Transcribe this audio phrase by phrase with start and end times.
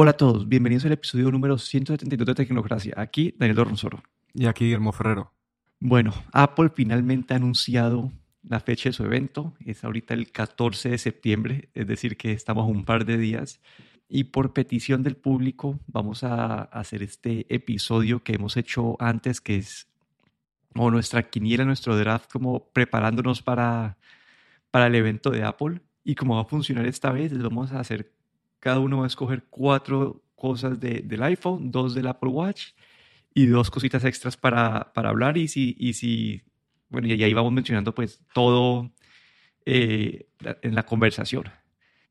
[0.00, 2.94] Hola a todos, bienvenidos al episodio número 172 de Tecnocracia.
[2.96, 4.00] Aquí Daniel Dorronsoro.
[4.32, 5.32] Y aquí Guillermo Ferrero.
[5.80, 8.12] Bueno, Apple finalmente ha anunciado
[8.44, 9.54] la fecha de su evento.
[9.58, 13.60] Es ahorita el 14 de septiembre, es decir, que estamos un par de días.
[14.08, 19.56] Y por petición del público vamos a hacer este episodio que hemos hecho antes, que
[19.56, 19.88] es
[20.76, 23.98] o nuestra quiniela, nuestro draft, como preparándonos para,
[24.70, 25.80] para el evento de Apple.
[26.04, 28.12] Y cómo va a funcionar esta vez, les vamos a hacer
[28.60, 32.72] cada uno va a escoger cuatro cosas del iPhone, dos del Apple Watch
[33.34, 35.36] y dos cositas extras para, para hablar.
[35.36, 36.42] Y si, y si,
[36.88, 38.90] bueno, y ahí vamos mencionando pues todo
[39.66, 40.28] eh,
[40.62, 41.44] en la conversación.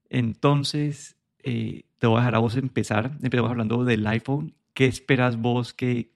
[0.09, 3.17] Entonces, eh, te voy a dejar a vos empezar.
[3.21, 4.55] Empezamos hablando del iPhone.
[4.73, 5.73] ¿Qué esperas vos?
[5.73, 6.11] ¿Qué,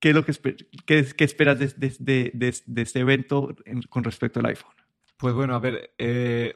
[0.00, 0.32] qué es lo que,
[0.84, 1.68] qué, esperas de,
[1.98, 3.54] de, de, este evento
[3.88, 4.74] con respecto al iPhone?
[5.16, 6.54] Pues bueno, a ver, eh,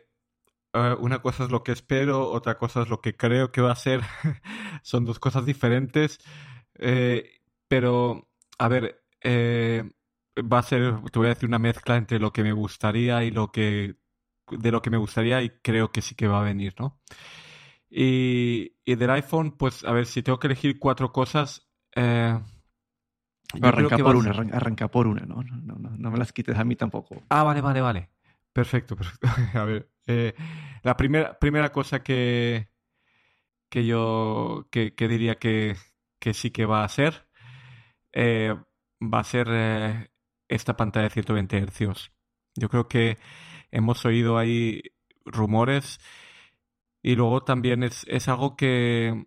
[0.73, 3.73] eh, una cosa es lo que espero, otra cosa es lo que creo que va
[3.73, 4.01] a ser.
[4.83, 6.19] Son dos cosas diferentes.
[6.79, 8.29] Eh, pero,
[8.59, 9.85] a ver, eh,
[10.39, 13.31] va a ser, te voy a decir, una mezcla entre lo que me gustaría y
[13.31, 13.97] lo que,
[14.51, 17.01] de lo que me gustaría y creo que sí que va a venir, ¿no?
[17.91, 21.69] Y, y del iPhone, pues, a ver, si tengo que elegir cuatro cosas,
[23.61, 25.43] arranca por una, arranca, por una, ¿no?
[25.43, 27.23] No, no, no me las quites a mí tampoco.
[27.29, 28.09] Ah, vale, vale, vale.
[28.53, 29.29] Perfecto, perfecto.
[29.59, 30.35] a ver, eh,
[30.83, 32.69] la primera, primera cosa que,
[33.69, 35.77] que yo que, diría que,
[36.19, 37.29] que, sí que va a ser
[38.13, 38.55] eh,
[39.03, 40.11] va a ser eh,
[40.49, 42.13] esta pantalla de 120 Hz.
[42.57, 43.19] Yo creo que
[43.71, 44.83] hemos oído ahí
[45.25, 46.01] rumores
[47.03, 49.25] y luego también es, es algo que,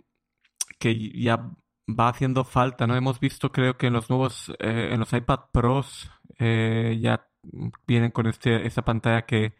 [0.79, 1.51] que ya
[1.87, 2.95] va haciendo falta, ¿no?
[2.95, 7.27] Hemos visto, creo que en los nuevos, en los iPad Pros ya
[7.87, 9.53] vienen con este, esta pantalla que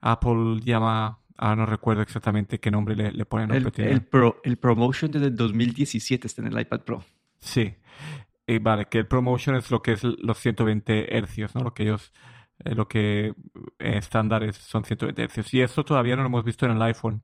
[0.00, 3.50] Apple llama, ah, no recuerdo exactamente qué nombre le, le ponen.
[3.50, 7.04] El, el, Pro, el ProMotion desde el 2017 está en el iPad Pro.
[7.38, 7.74] Sí.
[8.46, 11.62] Y vale, que el ProMotion es lo que es los 120 hercios, ¿no?
[11.62, 12.12] Lo que ellos,
[12.64, 13.34] eh, lo que eh,
[13.78, 15.52] estándares son 120 hercios.
[15.52, 17.22] Y eso todavía no lo hemos visto en el iPhone.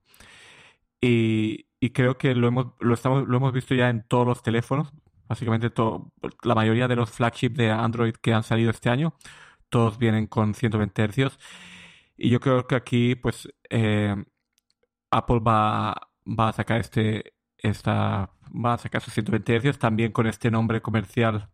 [1.01, 4.43] Y, y creo que lo hemos, lo, estamos, lo hemos visto ya en todos los
[4.43, 4.93] teléfonos.
[5.29, 9.15] Básicamente todo, la mayoría de los flagships de Android que han salido este año,
[9.69, 11.39] todos vienen con 120 hercios.
[12.17, 14.15] Y yo creo que aquí, pues, eh,
[15.11, 15.95] Apple va,
[16.27, 20.81] va a sacar este, esta, va a sacar sus 120 Hz también con este nombre
[20.81, 21.51] comercial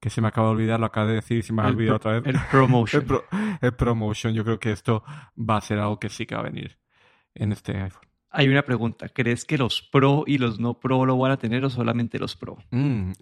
[0.00, 1.96] que se me acaba de olvidar, lo acabo de decir y se me ha olvidado
[1.96, 2.26] otra vez.
[2.26, 3.06] El Promotion.
[3.60, 4.32] el, Promotion.
[4.32, 5.04] Yo creo que esto
[5.36, 6.78] va a ser algo que sí que va a venir
[7.34, 8.08] en este iPhone.
[8.30, 9.08] Hay una pregunta.
[9.10, 12.34] ¿Crees que los Pro y los no Pro lo van a tener o solamente los
[12.34, 12.56] Pro?
[12.70, 13.12] Mm,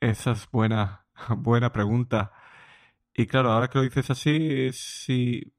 [0.00, 2.32] esa es buena, buena pregunta.
[3.14, 5.54] Y claro, ahora que lo dices así, sí,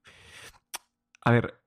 [1.24, 1.62] a ver,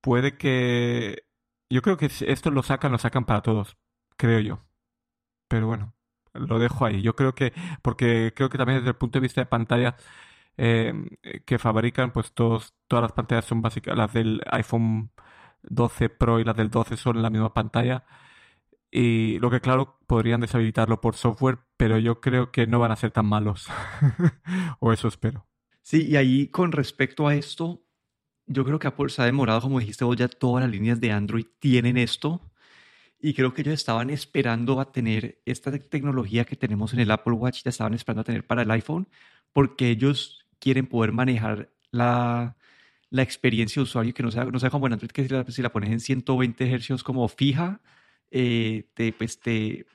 [0.00, 1.24] puede que...
[1.70, 3.76] Yo creo que esto lo sacan, lo sacan para todos,
[4.16, 4.66] creo yo.
[5.48, 5.94] Pero bueno,
[6.34, 7.02] lo dejo ahí.
[7.02, 9.96] Yo creo que, porque creo que también desde el punto de vista de pantalla
[10.58, 10.94] eh,
[11.46, 13.96] que fabrican, pues todos, todas las pantallas son básicas.
[13.96, 15.12] Las del iPhone
[15.62, 18.04] 12 Pro y las del 12 son la misma pantalla.
[18.94, 22.96] Y lo que claro, podrían deshabilitarlo por software, pero yo creo que no van a
[22.96, 23.66] ser tan malos.
[24.80, 25.46] o eso espero.
[25.80, 27.86] Sí, y ahí con respecto a esto,
[28.46, 31.10] yo creo que Apple se ha demorado, como dijiste vos, ya todas las líneas de
[31.10, 32.52] Android tienen esto.
[33.18, 37.34] Y creo que ellos estaban esperando a tener esta tecnología que tenemos en el Apple
[37.34, 39.08] Watch, ya estaban esperando a tener para el iPhone,
[39.54, 42.56] porque ellos quieren poder manejar la,
[43.10, 45.44] la experiencia de usuario, que no sea, no sea como en Android, que si la,
[45.48, 47.80] si la pones en 120 Hz como fija,
[48.32, 49.86] eh, te, pues te,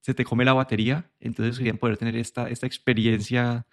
[0.00, 1.10] se te come la batería.
[1.20, 3.66] Entonces querían poder tener esta, esta experiencia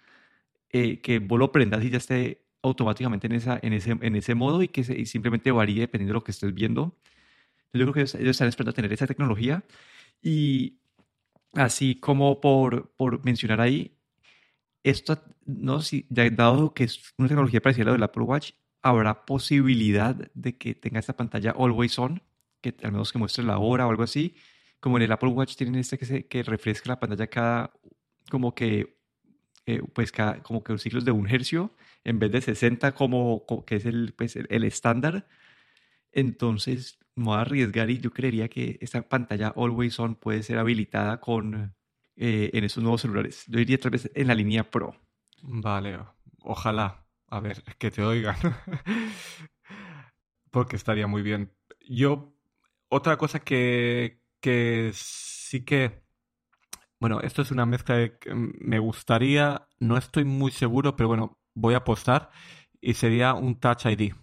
[0.70, 4.34] eh, que vos lo prendas y ya esté automáticamente en, esa, en, ese, en ese
[4.34, 6.96] modo y que simplemente varíe dependiendo de lo que estés viendo.
[7.72, 9.64] Yo creo que ellos, están esperando tener esa tecnología.
[10.22, 10.78] Y
[11.54, 13.96] así como por, por mencionar ahí,
[14.82, 19.24] esto, no si, dado que es una tecnología parecida a la del Apple Watch, habrá
[19.24, 22.22] posibilidad de que tenga esta pantalla always on,
[22.72, 24.34] que al menos que muestre la hora o algo así.
[24.80, 27.72] Como en el Apple Watch tienen este que, se, que refresca la pantalla cada,
[28.30, 28.98] como que,
[29.66, 31.74] eh, pues cada, como que ciclos de un hercio
[32.04, 35.26] en vez de 60 como, que es el, pues, el, estándar.
[36.12, 40.58] Entonces, me voy a arriesgar y yo creería que esta pantalla Always On puede ser
[40.58, 41.74] habilitada con,
[42.16, 43.44] eh, en esos nuevos celulares.
[43.48, 44.94] Yo diría tal vez en la línea Pro.
[45.42, 45.98] Vale,
[46.40, 47.06] ojalá.
[47.28, 48.36] A ver, que te oigan.
[50.50, 51.52] Porque estaría muy bien.
[51.88, 52.33] Yo,
[52.88, 56.02] otra cosa que, que sí que...
[57.00, 61.74] Bueno, esto es una mezcla que me gustaría, no estoy muy seguro, pero bueno, voy
[61.74, 62.30] a apostar
[62.80, 64.14] y sería un Touch ID.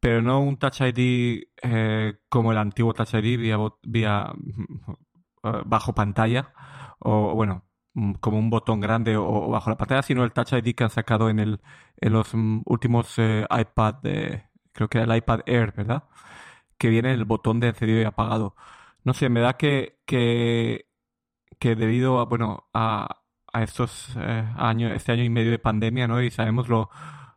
[0.00, 4.32] pero no un Touch ID eh, como el antiguo Touch ID vía, vía
[5.44, 6.52] eh, bajo pantalla,
[6.98, 7.64] o bueno,
[7.94, 10.90] mm, como un botón grande o, bajo la pantalla, sino el Touch ID que han
[10.90, 11.60] sacado en, el,
[11.98, 16.04] en los mm, últimos eh, iPad, de, creo que era el iPad Air, ¿verdad?
[16.78, 18.56] Que viene el botón de encendido y apagado.
[19.04, 20.86] No sé, me da que, que,
[21.60, 23.22] debido a, bueno, a,
[23.52, 26.22] a estos años, este año y medio de pandemia, ¿no?
[26.22, 26.90] Y sabemos lo,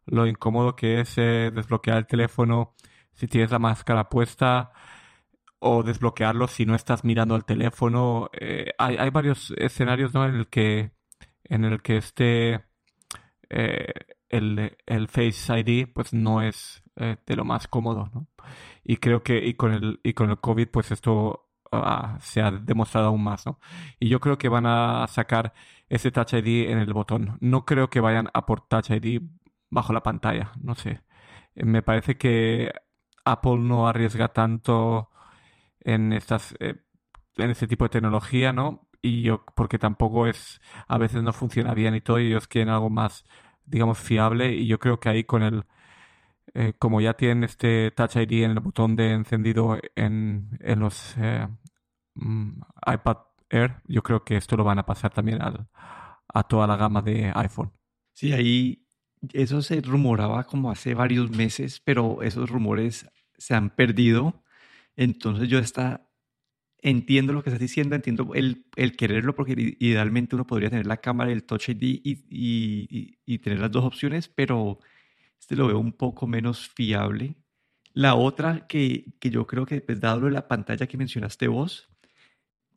[0.06, 2.76] lo incómodo que es eh, desbloquear el teléfono
[3.14, 4.72] si tienes la máscara puesta
[5.60, 8.30] o desbloquearlo si no estás mirando al teléfono.
[8.34, 10.26] Eh, hay, hay, varios escenarios ¿no?
[10.26, 10.92] en el que
[11.46, 12.66] en el que este
[13.50, 13.94] eh,
[14.30, 18.28] el, el, Face ID pues no es de lo más cómodo, ¿no?
[18.86, 22.52] Y creo que y con el y con el COVID pues esto ah, se ha
[22.52, 23.60] demostrado aún más, ¿no?
[24.00, 25.54] Y yo creo que van a sacar
[25.90, 27.38] ese Touch ID en el botón.
[27.42, 29.22] No creo que vayan a por Touch ID
[29.70, 30.52] bajo la pantalla.
[30.62, 31.02] No sé.
[31.56, 32.72] Eh, me parece que
[33.26, 35.10] Apple no arriesga tanto
[35.82, 36.86] en estas eh,
[37.38, 38.88] en este tipo de tecnología, ¿no?
[39.02, 42.70] Y yo, porque tampoco es, a veces no funciona bien y todo, y ellos quieren
[42.74, 43.26] algo más,
[43.66, 45.66] digamos, fiable, y yo creo que ahí con el,
[46.56, 51.16] eh, como ya tienen este Touch ID en el botón de encendido en, en los
[52.16, 53.18] mm, iPad
[53.50, 55.68] Air, yo creo que esto lo van a pasar también al,
[56.34, 57.72] a toda la gama de iPhone.
[58.13, 58.88] Sí, ahí
[59.34, 64.44] eso se rumoraba como hace varios meses, pero esos rumores se han perdido.
[64.96, 66.10] Entonces yo está,
[66.81, 70.98] entiendo lo que estás diciendo, entiendo el, el quererlo, porque idealmente uno podría tener la
[70.98, 74.80] cámara, el Touch ID y, y, y, tener las dos opciones, pero
[75.46, 77.36] este lo veo un poco menos fiable.
[77.94, 81.88] La otra que, que yo creo que, pues, dado la pantalla que mencionaste vos,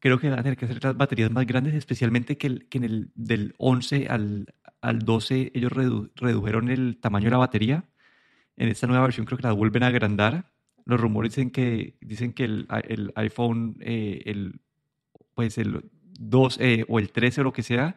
[0.00, 2.84] creo que van a tener que hacer las baterías más grandes, especialmente que, que en
[2.84, 7.84] el del 11 al, al 12 ellos redujeron el tamaño de la batería.
[8.58, 10.52] En esta nueva versión creo que la vuelven a agrandar.
[10.84, 14.60] Los rumores dicen que, dicen que el, el iPhone, eh, el,
[15.32, 15.88] pues el
[16.20, 17.96] 2 eh, o el 13 o lo que sea,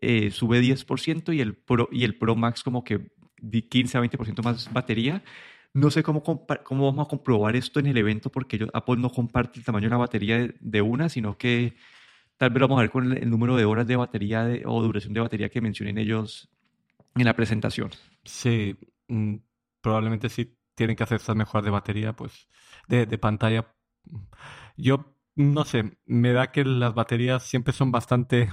[0.00, 3.12] eh, sube 10% y el, Pro, y el Pro Max como que
[3.50, 5.22] 15 a 20% más batería.
[5.74, 9.58] No sé cómo, cómo vamos a comprobar esto en el evento porque Apple no comparte
[9.58, 11.74] el tamaño de la batería de una, sino que
[12.42, 15.20] Tal vez vamos a ver con el, número de horas de batería o duración de
[15.20, 16.50] batería que mencionen ellos
[17.14, 17.90] en la presentación.
[18.24, 19.36] Sí, mm,
[19.80, 22.48] probablemente sí tienen que hacer estas mejoras de batería, pues,
[22.88, 23.72] de, pantalla.
[24.76, 28.50] Yo no sé, me da que las baterías siempre son bastante,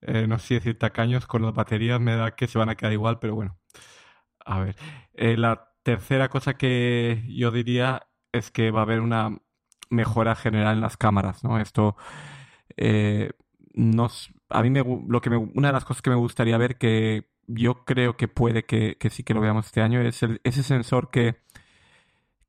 [0.00, 2.74] eh, no sé si decir tacaños con las baterías, me da que se van a
[2.74, 3.59] quedar igual, pero bueno.
[4.50, 4.74] A ver,
[5.14, 9.38] eh, la tercera cosa que yo diría es que va a haber una
[9.90, 11.60] mejora general en las cámaras, ¿no?
[11.60, 11.96] Esto
[12.76, 13.30] eh,
[13.74, 16.78] nos, a mí me, lo que me, una de las cosas que me gustaría ver
[16.78, 21.10] que yo creo que puede que, sí que lo veamos este año es ese sensor
[21.10, 21.36] que,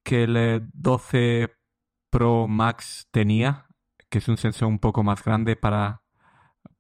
[0.04, 1.54] que el 12
[2.10, 3.68] Pro Max tenía,
[4.10, 6.02] que es un sensor un poco más grande para,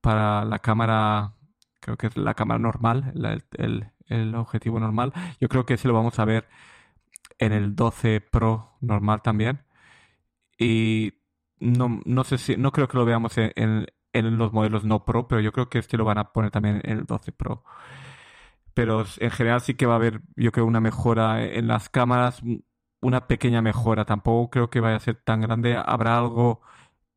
[0.01, 1.35] para la cámara,
[1.79, 3.13] creo que es la cámara normal,
[3.57, 3.91] el,
[4.35, 5.13] objetivo normal.
[5.39, 6.47] Yo creo que ese lo vamos a ver
[7.39, 9.63] en el 12 Pro normal también.
[10.57, 11.13] Y
[11.59, 15.27] no, no sé si, no creo que lo veamos en, en, los modelos no Pro,
[15.27, 17.63] pero yo creo que este lo van a poner también en el 12 Pro.
[18.73, 22.41] Pero en general sí que va a haber, yo creo, una mejora en las cámaras,
[23.01, 24.05] una pequeña mejora.
[24.05, 25.75] Tampoco creo que vaya a ser tan grande.
[25.75, 26.61] Habrá algo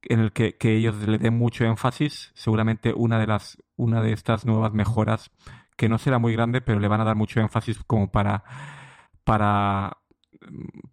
[0.02, 2.32] en el que, que ellos le den mucho énfasis.
[2.34, 5.30] Seguramente una de las, una de estas nuevas mejoras,
[5.76, 8.44] que no será muy grande, pero le van a dar mucho énfasis como para,
[9.24, 9.98] para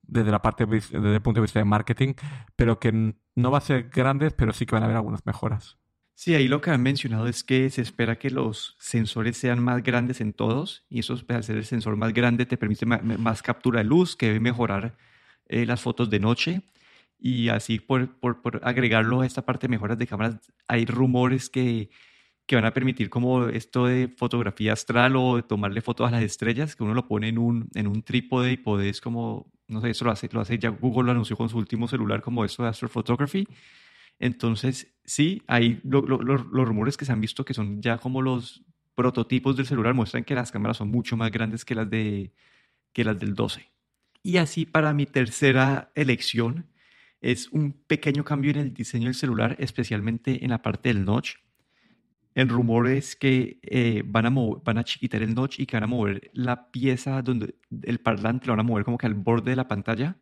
[0.03, 2.13] desde la parte desde el punto de vista de marketing,
[2.55, 5.77] pero que no va a ser grandes, pero sí que van a haber algunas mejoras.
[6.13, 9.81] Sí, ahí lo que han mencionado es que se espera que los sensores sean más
[9.81, 13.79] grandes en todos y eso al ser el sensor más grande te permite más, captura
[13.79, 14.97] de luz, que debe mejorar
[15.47, 16.61] eh, las fotos de noche
[17.17, 21.49] y así por, por, por, agregarlo a esta parte de mejoras de cámaras hay rumores
[21.49, 21.89] que
[22.51, 26.21] que van a permitir como esto de fotografía astral o de tomarle fotos a las
[26.21, 29.91] estrellas, que uno lo pone en un, en un trípode y podés como, no sé,
[29.91, 32.63] eso lo hace, lo hace ya Google lo anunció con su último celular como esto
[32.63, 33.47] de astrophotography.
[34.19, 38.65] Entonces, sí, hay los rumores que se han visto que son ya como los
[38.95, 42.33] prototipos del celular muestran que las cámaras son mucho más grandes que las, de,
[42.91, 43.71] que las del 12.
[44.23, 46.67] Y así para mi tercera elección
[47.21, 51.35] es un pequeño cambio en el diseño del celular, especialmente en la parte del notch
[52.35, 55.83] el rumor es que eh, van, a van a chiquitar el notch y que van
[55.83, 59.51] a mover la pieza donde el parlante lo van a mover como que al borde
[59.51, 60.17] de la pantalla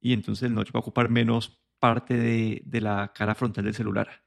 [0.00, 3.74] y entonces el notch va a ocupar menos parte de, de la cara frontal del
[3.74, 4.22] celular.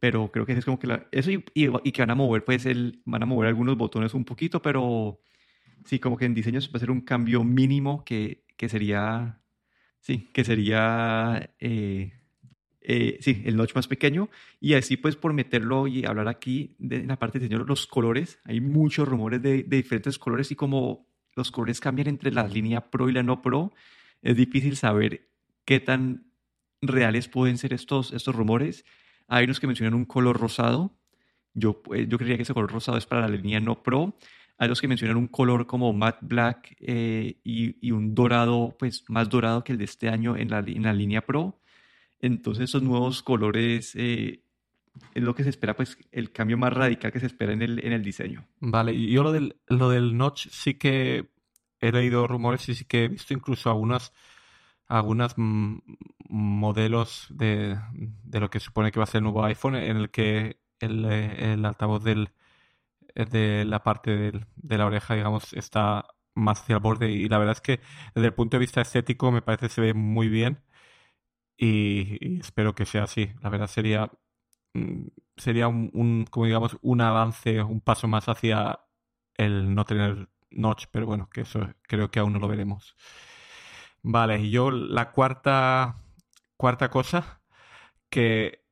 [0.00, 2.66] Pero creo que es como que la, eso y, y, que van a mover pues
[2.66, 5.20] el, van a mover algunos botones un poquito, pero
[5.84, 9.42] Sí, como que en diseño va a ser un cambio mínimo que, que sería,
[10.00, 12.12] sí, que sería, eh,
[12.84, 14.28] eh, sí, el notch más pequeño.
[14.60, 18.60] Y así pues por meterlo y hablar aquí de la parte de los colores, hay
[18.60, 23.12] muchos rumores de, diferentes colores y como los colores cambian entre la línea Pro y
[23.12, 23.72] la no Pro,
[24.20, 25.28] es difícil saber
[25.64, 26.26] qué tan
[26.80, 28.84] reales pueden ser estos, estos rumores.
[29.28, 30.92] Hay unos que mencionan un color rosado.
[31.54, 34.14] Yo, pues, yo creería que ese color rosado es para la línea no Pro.
[34.58, 39.28] Hay los que mencionan un color como matte black eh, y, un dorado, pues más
[39.28, 41.58] dorado que el de este año en la, en la línea Pro.
[42.22, 44.42] Entonces, esos nuevos colores eh,
[45.14, 47.84] es lo que se espera, pues el cambio más radical que se espera en el,
[47.84, 48.46] en el diseño.
[48.60, 51.28] Vale, y yo lo del, lo del notch sí que
[51.80, 54.12] he leído rumores y sí que he visto incluso algunas
[54.88, 59.96] algunos modelos de, de, lo que supone que va a ser el nuevo iPhone en
[59.96, 62.30] el que el, eh, el altavoz del,
[63.14, 67.38] eh, de la parte de la oreja, digamos, está más hacia el borde y la
[67.38, 67.80] verdad es que
[68.14, 70.60] desde el punto de vista estético me parece que se ve muy bien
[71.56, 73.30] y, espero que sea así.
[73.42, 74.10] La verdad sería
[74.74, 78.80] mm, sería un, como digamos un avance, un paso más hacia
[79.36, 82.96] el no tener notch, pero bueno, que eso creo que aún no lo veremos.
[84.02, 85.96] Vale, y yo la cuarta
[86.56, 87.42] cuarta cosa
[88.10, 88.64] que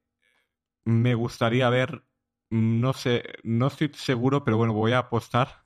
[0.84, 2.04] me gustaría ver
[2.50, 5.64] no sé, no estoy seguro, pero bueno, voy a apostar.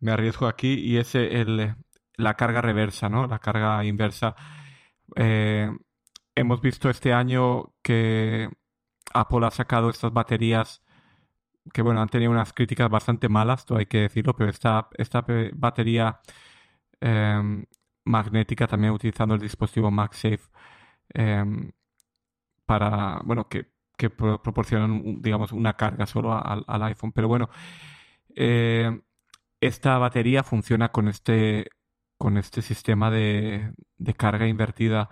[0.00, 1.76] Me arriesgo aquí y es el,
[2.16, 3.26] la carga reversa, ¿no?
[3.26, 4.34] La carga inversa.
[5.16, 5.70] Eh,
[6.40, 8.48] hemos visto este año que
[9.14, 10.82] Apple ha sacado estas baterías
[11.72, 15.24] que, bueno, han tenido unas críticas bastante malas, todo hay que decirlo, pero esta, esta
[15.54, 16.20] batería
[17.00, 17.64] em,
[18.04, 20.40] magnética también utilizando el dispositivo MagSafe
[21.14, 21.72] em,
[22.66, 23.70] para, bueno, que
[24.00, 27.12] que proporcionan, digamos, una carga solo al, iPhone.
[27.12, 27.50] Pero bueno,
[28.34, 28.98] eh,
[29.60, 31.68] esta batería funciona con este,
[32.16, 33.74] con este sistema de,
[34.16, 35.10] carga invertida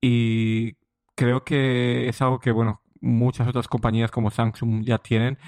[0.00, 0.76] y
[1.14, 5.38] creo que es algo que, bueno, muchas otras compañías como Samsung ya tienen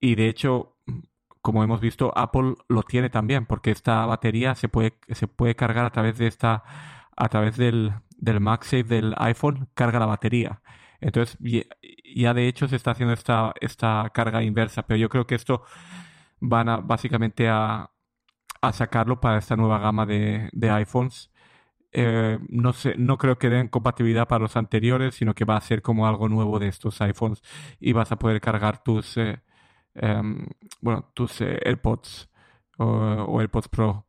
[0.00, 0.76] y de hecho
[1.42, 5.84] como hemos visto, Apple lo tiene también, porque esta batería se puede, se puede cargar
[5.84, 6.62] a través de esta,
[7.16, 10.62] a través del, del MagSafe del iPhone, carga la batería.
[11.00, 11.36] Entonces,
[12.14, 15.64] ya de hecho se está haciendo esta, esta carga inversa, pero yo creo que esto
[16.40, 17.90] van a básicamente a,
[18.72, 21.31] sacarlo para esta nueva gama de, iPhones.
[21.92, 25.60] Eh, no sé, no creo que den compatibilidad para los anteriores, sino que va a
[25.60, 27.42] ser como algo nuevo de estos iPhones
[27.80, 29.40] y vas a poder cargar tus, eh,
[29.94, 30.46] em,
[30.80, 32.30] bueno, tus eh, AirPods
[32.78, 34.06] o, AirPods Pro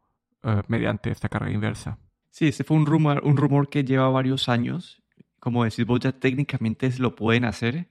[0.68, 1.98] mediante esta carga inversa.
[2.30, 5.04] Sí, este fue un rumor, un rumor que lleva varios años
[5.44, 7.90] como decís vos, ya técnicamente lo pueden hacer.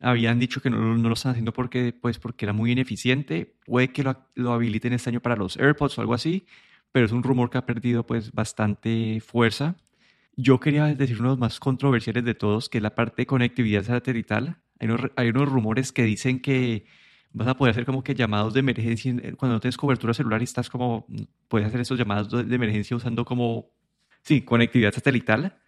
[0.00, 3.56] Habían dicho que no, no, lo están haciendo porque, pues, porque era muy ineficiente.
[3.66, 6.46] Puede que lo, lo, habiliten este año para los AirPods o algo así,
[6.92, 9.76] pero es un rumor que ha perdido pues bastante fuerza.
[10.36, 13.26] Yo quería decir uno de los más controversiales de todos, que es la parte de
[13.26, 14.58] conectividad satelital.
[14.78, 16.86] Hay unos, hay unos rumores que dicen que
[17.32, 20.44] vas a poder hacer como que llamados de emergencia cuando no tienes cobertura celular y
[20.44, 21.06] estás como,
[21.48, 23.70] puedes hacer esos llamados de emergencia usando como,
[24.22, 25.58] sí, conectividad satelital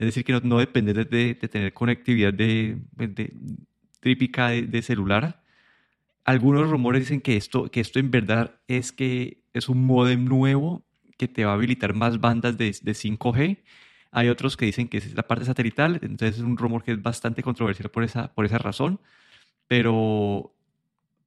[0.00, 2.78] es decir, que no, no depende de, tener conectividad de,
[4.00, 5.42] típica de, celular.
[6.24, 10.84] Algunos rumores dicen que esto, que esto en verdad es que es un modem nuevo
[11.16, 13.58] que te va a habilitar más bandas de, 5G.
[14.12, 17.02] Hay otros que dicen que es la parte satelital, entonces es un rumor que es
[17.02, 19.00] bastante controversial por esa, por esa razón.
[19.68, 20.54] Pero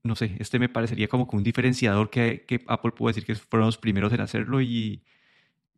[0.03, 3.68] no sé, este me parecería como un diferenciador que, que Apple puede decir que fueron
[3.68, 5.03] los primeros en hacerlo y,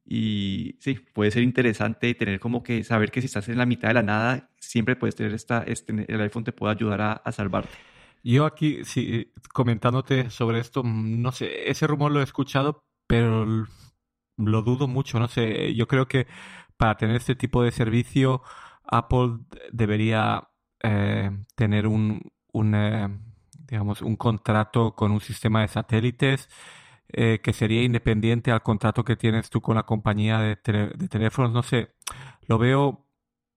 [0.05, 3.89] y sí, puede ser interesante tener como que saber que si estás en la mitad
[3.89, 7.31] de la nada, siempre puedes tener esta, este, el iPhone te puede ayudar a, a
[7.31, 7.75] salvarte.
[8.25, 13.45] Yo aquí, sí, comentándote sobre esto, no sé, ese rumor lo he escuchado, pero
[14.37, 16.25] lo dudo mucho, no sé, yo creo que
[16.75, 18.41] para tener este tipo de servicio,
[18.83, 19.39] Apple
[19.71, 20.49] debería
[20.81, 22.19] eh, tener un,
[22.51, 23.09] un eh,
[23.67, 26.49] digamos, un contrato con un sistema de satélites
[27.09, 31.51] eh, que sería independiente al contrato que tienes tú con la compañía de, teléfonos.
[31.51, 31.93] No sé,
[32.47, 33.05] lo veo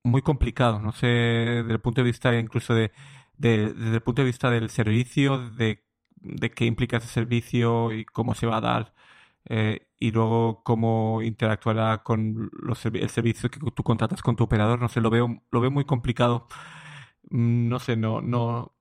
[0.04, 2.92] muy complicado, no sé, desde el punto de vista incluso de,
[3.38, 5.84] desde el punto de vista del servicio, de,
[6.16, 8.94] de qué implica ese servicio y cómo se va a dar.
[9.46, 14.80] Eh, y luego cómo interactuará con los, el servicio que tú contratas con tu operador,
[14.80, 16.48] no sé, lo veo, lo veo muy complicado.
[17.30, 18.74] Mm, no sé, no, no,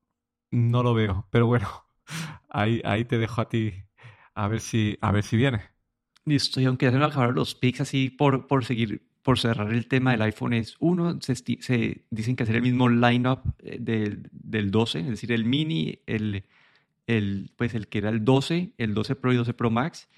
[0.50, 1.28] no lo veo.
[1.30, 1.68] Pero bueno,
[2.50, 3.74] ahí, ahí te dejo a ti
[4.34, 5.62] a ver si, a ver si viene.
[6.24, 9.74] Listo, y aunque ya se van acabar los pics así por, por seguir, por cerrar
[9.74, 13.76] el tema del iPhone es uno, se, se dicen que hacer el mismo lineup eh,
[13.78, 16.44] del, del 12, es decir, el mini, el,
[17.06, 20.08] el, pues el que era el 12, el 12 Pro y 12 Pro Max,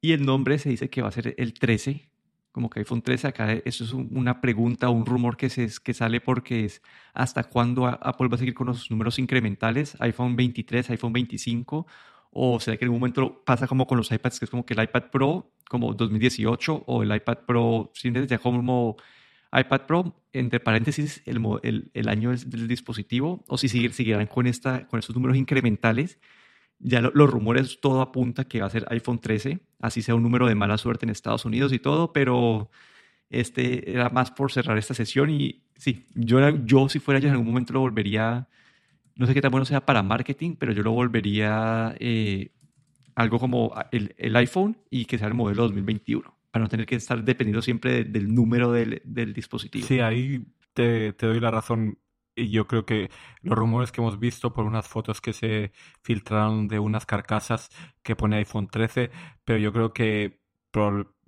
[0.00, 2.08] Y el nombre se dice que va a ser el 13,
[2.50, 3.28] como que iPhone 13.
[3.28, 6.82] Acá eso es una pregunta, un rumor que, se, que sale porque es
[7.14, 11.86] hasta cuándo Apple va a seguir con los números incrementales, iPhone 23, iPhone 25,
[12.30, 14.74] o sea que en un momento pasa como con los iPads, que es como que
[14.74, 18.96] el iPad Pro, como 2018, o el iPad Pro, ya como
[19.52, 24.46] iPad Pro, entre paréntesis, el, el, el año del, dispositivo, o si seguir, seguirán con,
[24.46, 26.18] esta, con estos números incrementales.
[26.80, 30.46] Ya los rumores, todo apunta que va a ser iPhone 13, así sea un número
[30.46, 32.70] de mala suerte en Estados Unidos y todo, pero
[33.30, 37.32] este era más por cerrar esta sesión y sí, yo, yo si fuera yo en
[37.32, 38.48] algún momento lo volvería,
[39.18, 42.52] no sé qué tan bueno sea para marketing, pero yo lo volvería eh,
[43.16, 46.94] algo como el, el iPhone y que sea el modelo 2021 para no tener que
[46.94, 49.86] estar dependiendo siempre del número del, del, dispositivo.
[49.86, 51.98] Sí, ahí te, te, doy la razón.
[52.36, 53.10] Y yo creo que
[53.42, 57.70] los rumores que hemos visto por unas fotos que se filtraron de unas carcasas
[58.04, 59.10] que pone iPhone 13,
[59.44, 60.40] pero yo creo que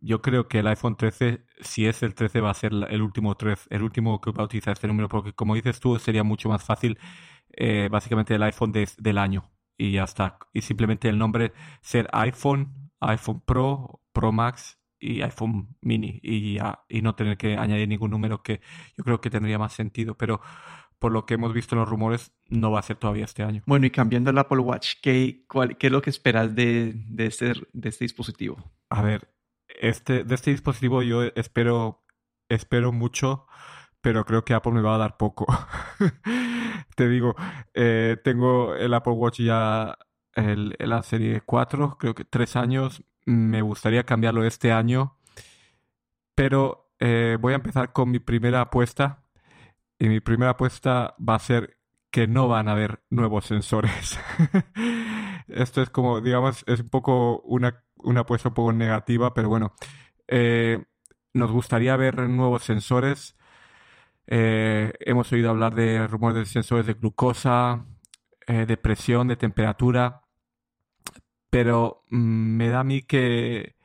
[0.00, 3.34] yo creo que el iPhone 13, si es el 13, va a ser el último
[3.34, 6.48] 13, el último que va a utilizar este número, porque como dices tú, sería mucho
[6.48, 6.96] más fácil
[7.52, 10.38] eh, básicamente el iPhone del año y ya está.
[10.52, 17.02] Y simplemente el nombre ser iPhone, iPhone Pro, Pro Max y iPhone mini y, y
[17.02, 18.60] no tener que añadir ningún número que
[18.96, 20.40] yo creo que tendría más sentido, pero
[21.00, 23.62] por lo que hemos visto en los rumores, no va a ser todavía este año.
[23.66, 27.26] Bueno, y cambiando el Apple Watch, ¿qué, cuál, qué es lo que esperas de, de,
[27.26, 28.62] este, de este dispositivo?
[28.90, 29.32] A ver,
[29.80, 32.04] este, de este dispositivo yo espero,
[32.50, 33.46] espero mucho,
[34.00, 35.46] pero creo que Apple me va a dar poco.
[36.96, 37.34] Te digo,
[37.74, 39.96] eh, tengo el Apple Watch ya
[40.34, 45.16] el, la serie 4, creo que tres años, me gustaría cambiarlo este año,
[46.34, 49.24] pero eh, voy a empezar con mi primera apuesta.
[49.98, 51.78] Y mi primera apuesta va a ser
[52.10, 54.18] que no van a haber nuevos sensores.
[55.48, 59.74] Esto es como, digamos, es un poco una, una apuesta un poco negativa, pero bueno,
[60.28, 60.82] eh,
[61.34, 63.36] nos gustaría ver nuevos sensores.
[64.30, 67.84] Eh, hemos oído hablar de rumores de sensores de glucosa,
[68.46, 70.22] de presión, de temperatura
[71.50, 73.76] pero mm, me da a mí que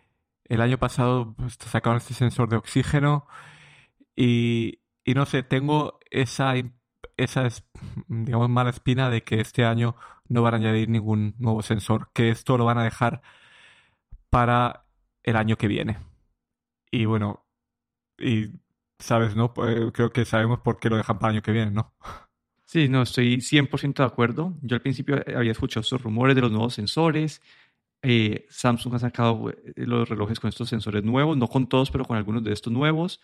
[0.45, 3.27] el año pasado pues, sacaron este sensor de oxígeno
[4.15, 4.79] y,
[5.15, 6.53] no sé, tengo esa,
[7.17, 7.49] esa
[8.07, 9.95] digamos, mala espina de que este año
[10.29, 13.21] no van a añadir ningún nuevo sensor, que esto lo van a dejar
[14.29, 14.85] para
[15.23, 15.99] el año que viene.
[16.91, 17.45] Y bueno,
[18.17, 18.53] y
[18.99, 19.53] sabes, ¿no?
[19.53, 21.93] Pues, creo que sabemos por qué lo dejan para el año que viene, ¿no?
[22.65, 24.57] Sí, no, estoy 100% de acuerdo.
[24.61, 27.41] Yo al principio había escuchado estos rumores de los nuevos sensores.
[28.01, 32.05] Eh, Samsung ha sacado eh, los relojes con estos sensores nuevos, no con todos, pero
[32.05, 33.21] con algunos de estos nuevos.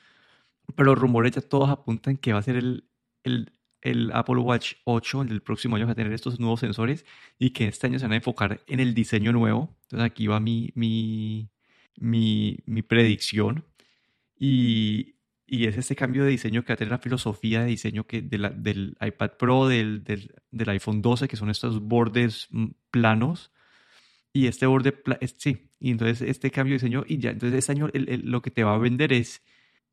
[0.76, 2.86] Pero los rumores ya todos apuntan que va a ser el,
[3.24, 7.06] el, el Apple Watch 8, el próximo año va a tener estos nuevos sensores
[7.40, 9.76] y que este año se van a enfocar en el diseño nuevo.
[9.84, 11.50] Entonces aquí va mi, mi,
[11.98, 13.66] mi, mi predicción.
[14.40, 15.16] Y,
[15.54, 18.22] y es este cambio de diseño que va a tener la filosofía de diseño que
[18.22, 22.68] de la, del iPad Pro, del, del, del, iPhone 12, que son estos bordes mm,
[22.90, 23.52] planos.
[24.32, 24.96] Y este borde,
[25.36, 28.64] sí, y entonces este cambio de diseño, y ya, entonces este año lo que te
[28.64, 29.44] va a vender es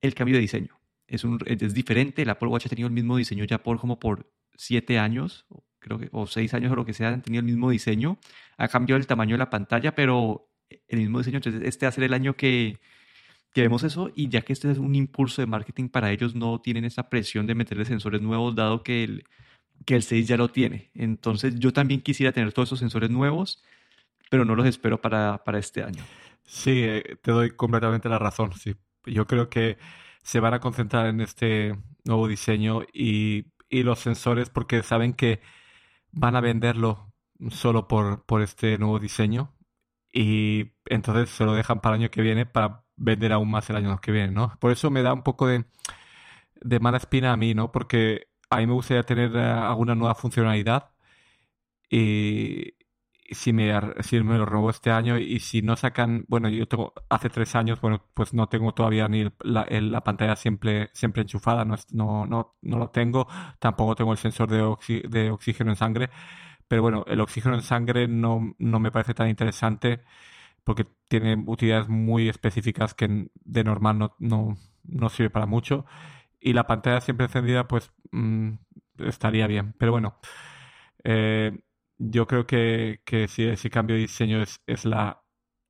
[0.01, 0.79] el cambio de diseño.
[1.09, 3.99] Es, un, es diferente, el Apple Watch ha tenido el mismo diseño ya por como
[3.99, 5.45] por siete años,
[5.81, 8.21] creo que, o seis años o lo que sea, han tenido el mismo diseño.
[8.59, 10.53] Ha cambiado el tamaño de la pantalla, pero
[10.87, 11.39] el mismo diseño.
[11.39, 12.79] Entonces este va a ser el año que,
[13.59, 16.61] que vemos eso y ya que este es un impulso de marketing para ellos, no
[16.61, 19.25] tienen esa presión de meterle sensores nuevos, dado que el,
[19.85, 20.93] que el 6 ya lo tiene.
[20.95, 23.65] Entonces yo también quisiera tener todos esos sensores nuevos,
[24.31, 26.05] pero no los espero para, para este año.
[26.45, 28.53] Sí, eh, te doy completamente la razón.
[28.53, 28.77] Sí.
[29.07, 29.77] Yo creo que
[30.23, 35.41] se van a concentrar en este nuevo diseño y, y los sensores porque saben que
[36.13, 37.13] van a venderlo
[37.51, 39.53] solo por, por este nuevo diseño
[40.13, 43.77] y entonces se lo dejan para el año que viene para vender aún más el
[43.77, 44.57] año que viene, ¿no?
[44.61, 45.65] Por eso me da un poco de,
[46.61, 47.73] de mala espina a mí, ¿no?
[47.73, 50.91] Porque a mí me gustaría tener eh, alguna nueva funcionalidad
[51.91, 52.75] y
[53.31, 56.95] si me, si me lo robó este año y si no sacan, bueno, yo tengo
[57.11, 61.65] hace tres años, bueno, pues no tengo todavía ni la, la pantalla siempre, siempre enchufada,
[61.65, 66.11] no, no, no, no lo tengo, tampoco tengo el sensor de, de oxígeno en sangre,
[66.69, 70.03] pero bueno, el oxígeno en sangre no, no me parece tan interesante
[70.69, 75.87] porque tiene utilidades muy específicas que de normal no, no, no sirve para mucho.
[76.39, 78.51] Y la pantalla siempre encendida, pues mm,
[78.99, 79.75] estaría bien.
[79.79, 80.19] Pero bueno,
[81.05, 81.59] eh,
[81.97, 85.23] yo creo que, que ese cambio de diseño es, es la,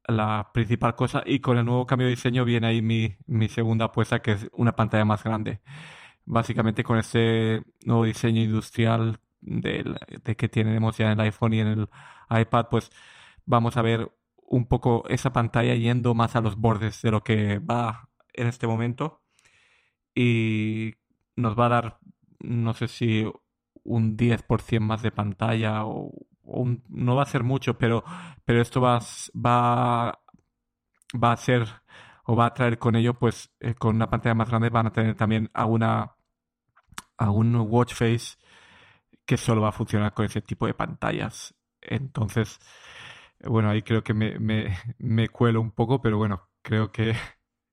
[0.08, 1.22] la, principal cosa.
[1.24, 4.48] Y con el nuevo cambio de diseño viene ahí mi, mi segunda apuesta, que es
[4.52, 5.60] una pantalla más grande.
[6.24, 11.68] Básicamente con ese nuevo diseño industrial de que tenemos ya en el iPhone y en
[11.68, 11.88] el
[12.30, 12.90] iPad, pues
[13.46, 14.10] vamos a ver
[14.48, 18.66] un poco esa pantalla yendo más a los bordes de lo que va en este
[18.66, 19.22] momento
[20.14, 20.94] y
[21.36, 21.98] nos va a dar,
[22.40, 23.24] no sé si
[23.84, 26.12] un 10% más de pantalla o,
[26.88, 28.04] no va a ser mucho, pero,
[28.44, 29.00] pero esto va,
[29.34, 30.18] va,
[31.14, 31.68] va a ser
[32.24, 34.92] o va a traer con ello, pues eh, con una pantalla más grande van a
[34.92, 36.14] tener también a, una,
[37.18, 38.36] a un watch face
[39.26, 41.54] que solo va a funcionar con ese tipo de pantallas.
[41.80, 42.58] Entonces,
[43.44, 44.38] bueno, ahí creo que me,
[44.98, 47.14] me, cuelo un poco, pero bueno, creo que,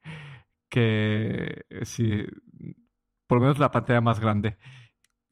[0.69, 2.25] que sí,
[3.27, 4.57] por lo menos la pantalla más grande.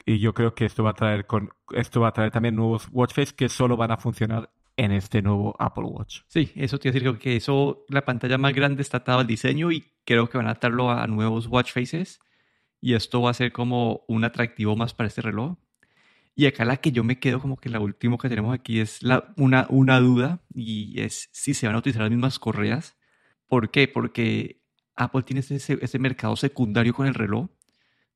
[0.05, 2.89] Y yo creo que esto va a traer con esto va a traer también nuevos
[2.91, 6.21] watch face que solo van a funcionar en este nuevo Apple Watch.
[6.27, 9.85] Sí, eso te decir que eso, la pantalla más grande está atado al diseño y
[10.03, 12.19] creo que van a atarlo a nuevos watch faces
[12.81, 15.57] y esto va a ser como un atractivo más para este reloj.
[16.35, 18.99] Y acá la que yo me quedo como que la última que tenemos aquí es
[19.37, 22.97] una, una duda y es si se van a utilizar las mismas correas.
[23.47, 23.87] ¿Por qué?
[23.87, 24.61] Porque
[24.95, 27.49] Apple tiene ese, ese mercado secundario con el reloj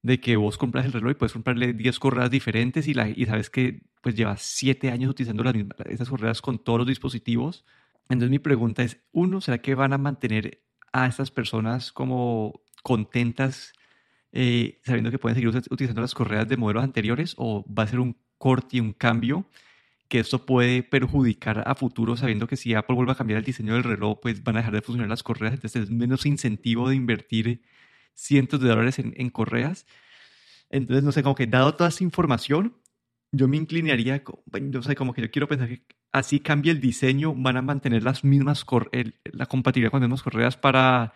[0.01, 3.25] de que vos compras el reloj y puedes comprarle 10 correas diferentes y, la, y
[3.25, 7.65] sabes que pues llevas 7 años utilizando las mismas, esas correas con todos los dispositivos.
[8.10, 13.73] Entonces mi pregunta es, uno, ¿será que van a mantener a estas personas como contentas
[14.32, 18.00] eh, sabiendo que pueden seguir utilizando las correas de modelos anteriores o va a ser
[18.00, 19.46] un corte y un cambio
[20.08, 23.74] que esto puede perjudicar a futuro sabiendo que si Apple vuelve a cambiar el diseño
[23.74, 26.96] del reloj pues van a dejar de funcionar las correas entonces es menos incentivo de
[26.96, 27.62] invertir
[28.18, 29.86] cientos de dólares en, correas.
[30.70, 32.76] Entonces, no sé, como que dado toda esa información,
[33.32, 34.24] yo me inclinaría,
[34.62, 38.04] no sé, como que yo quiero pensar que así cambia el diseño, van a mantener
[38.04, 38.66] las mismas,
[39.24, 41.13] la compatibilidad con las mismas correas para,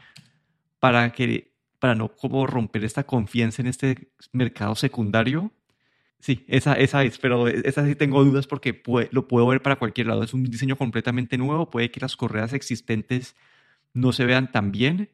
[0.80, 1.51] para, que,
[1.82, 5.52] para no como romper esta confianza en este mercado secundario.
[6.20, 10.06] Sí, esa, esa es, pero esa sí tengo dudas porque lo puedo ver para cualquier
[10.06, 10.22] lado.
[10.22, 13.36] Es un diseño completamente nuevo, puede que las correas existentes
[13.96, 15.10] no se vean tan bien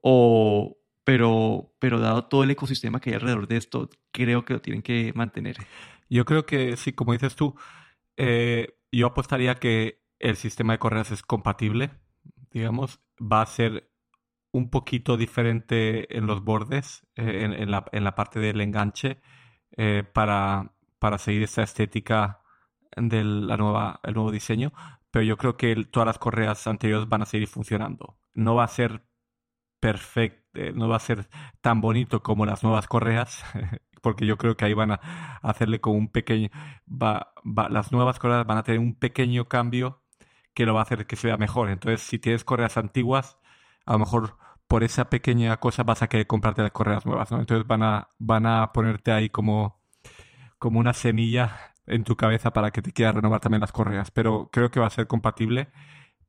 [0.00, 4.60] o, pero, pero dado todo el ecosistema que hay alrededor de esto, creo que lo
[4.62, 5.56] tienen que mantener.
[6.08, 7.56] Yo creo que sí, como dices tú,
[8.16, 11.90] eh, yo apostaría que el sistema de correas es compatible,
[12.52, 13.91] digamos, va a ser
[14.52, 19.20] un poquito diferente en los bordes, eh, en, la, en, la, parte del enganche,
[19.76, 22.42] eh, para, para seguir esta estética
[22.96, 24.72] del la nueva, el nuevo diseño,
[25.10, 28.18] pero yo creo que todas las correas anteriores van a seguir funcionando.
[28.34, 29.04] No va a ser
[29.80, 31.28] perfecto, no va a ser
[31.60, 33.44] tan bonito como las nuevas correas,
[34.02, 35.00] porque yo creo que ahí van a
[35.42, 36.50] hacerle como un pequeño,
[36.86, 37.32] va,
[37.70, 40.02] las nuevas correas van a tener un pequeño cambio
[40.54, 41.70] que lo va a hacer que se vea mejor.
[41.70, 43.38] Entonces, si tienes correas antiguas,
[43.86, 44.38] a lo mejor
[44.72, 47.40] por esa pequeña cosa vas a querer comprarte las correas nuevas, ¿no?
[47.40, 49.82] Entonces van a, van a ponerte ahí como,
[50.58, 54.10] como una semilla en tu cabeza para que te quieras renovar también las correas.
[54.10, 55.68] Pero creo que va a ser compatible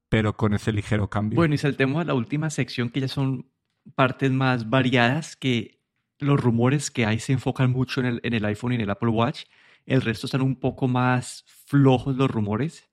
[0.10, 1.38] pero con ese ligero cambio.
[1.38, 3.50] Bueno, y saltemos a la última sección que ya son
[3.96, 5.82] partes más variadas, que
[6.20, 8.90] los rumores que hay se enfocan mucho en el, en el iPhone y en el
[8.90, 9.46] Apple Watch.
[9.86, 12.93] El resto están un poco más flojos los rumores.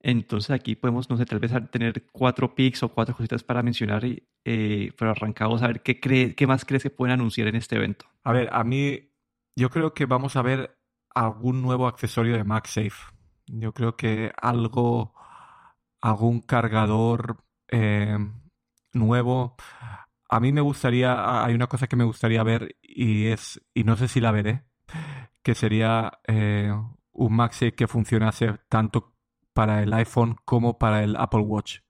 [0.00, 4.04] Entonces aquí podemos, no sé, tal vez tener cuatro pics o cuatro cositas para mencionar,
[4.04, 7.76] eh, pero arrancamos a ver qué, cree, qué más crees que pueden anunciar en este
[7.76, 8.06] evento.
[8.22, 9.10] A ver, a mí
[9.56, 10.78] yo creo que vamos a ver
[11.14, 13.12] algún nuevo accesorio de MagSafe.
[13.46, 15.14] Yo creo que algo
[16.00, 18.18] algún cargador eh,
[18.92, 19.56] nuevo.
[20.28, 23.96] A mí me gustaría, hay una cosa que me gustaría ver y es, y no
[23.96, 24.64] sé si la veré,
[25.42, 26.72] que sería eh,
[27.12, 29.17] un MagSafe que funcionase tanto
[29.58, 31.80] para el iPhone como para el Apple Watch.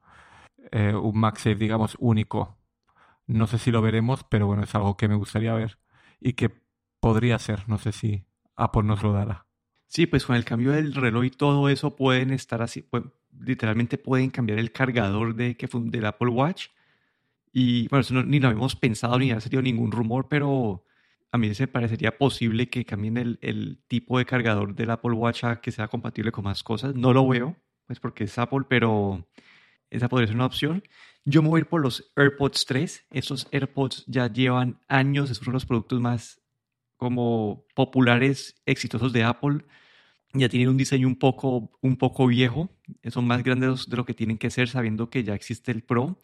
[0.70, 2.56] Eh, un MagSafe, digamos, único.
[3.26, 5.78] No sé si lo veremos, pero bueno, es algo que me gustaría ver
[6.18, 6.50] y que
[6.98, 7.68] podría ser.
[7.68, 8.24] No sé si
[8.56, 9.44] Apple nos lo dará.
[9.86, 12.88] Sí, pues con el cambio del reloj y todo eso pueden estar así,
[13.38, 16.68] literalmente pueden cambiar el cargador de, que del Apple Watch.
[17.52, 20.86] Y bueno, eso ni lo habíamos pensado ni ha salido ningún rumor, pero
[21.32, 25.44] a mí se parecería posible que cambien el, el, tipo de cargador del Apple Watch
[25.44, 26.94] a que sea compatible con más cosas.
[26.94, 29.26] No lo veo, pues porque es Apple, pero
[29.90, 30.82] esa podría ser una opción.
[31.24, 33.06] Yo me voy a ir por los AirPods 3.
[33.10, 36.40] Esos AirPods ya llevan años, es uno de los productos más
[36.96, 39.64] como populares, exitosos de Apple
[40.34, 42.70] ya tienen un diseño un poco, un poco viejo,
[43.10, 46.18] son más grandes de lo que tienen que ser sabiendo que ya existe el Pro.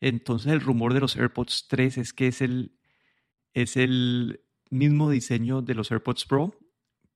[0.00, 2.72] Entonces el rumor de los AirPods 3 es que es el,
[3.54, 4.43] es el
[4.74, 6.54] mismo diseño de los AirPods Pro,